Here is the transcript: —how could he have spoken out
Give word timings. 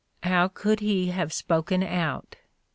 —how 0.31 0.47
could 0.47 0.79
he 0.79 1.09
have 1.09 1.31
spoken 1.31 1.83
out 1.83 2.35